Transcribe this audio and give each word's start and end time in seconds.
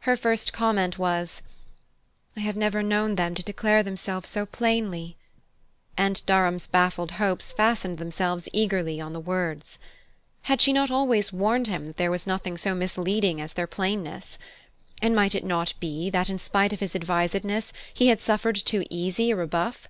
Her 0.00 0.16
first 0.16 0.52
comment 0.52 0.98
was: 0.98 1.40
"I 2.36 2.40
have 2.40 2.56
never 2.56 2.82
known 2.82 3.14
them 3.14 3.36
to 3.36 3.44
declare 3.44 3.84
themselves 3.84 4.28
so 4.28 4.44
plainly" 4.44 5.16
and 5.96 6.20
Durham's 6.26 6.66
baffled 6.66 7.12
hopes 7.12 7.52
fastened 7.52 7.98
themselves 7.98 8.48
eagerly 8.52 9.00
on 9.00 9.12
the 9.12 9.20
words. 9.20 9.78
Had 10.42 10.60
she 10.60 10.72
not 10.72 10.90
always 10.90 11.32
warned 11.32 11.68
him 11.68 11.86
that 11.86 11.96
there 11.96 12.10
was 12.10 12.26
nothing 12.26 12.56
so 12.58 12.74
misleading 12.74 13.40
as 13.40 13.52
their 13.52 13.68
plainness? 13.68 14.36
And 15.00 15.14
might 15.14 15.36
it 15.36 15.44
not 15.44 15.74
be 15.78 16.10
that, 16.10 16.28
in 16.28 16.40
spite 16.40 16.72
of 16.72 16.80
his 16.80 16.96
advisedness, 16.96 17.72
he 17.94 18.08
had 18.08 18.20
suffered 18.20 18.56
too 18.56 18.84
easy 18.90 19.30
a 19.30 19.36
rebuff? 19.36 19.86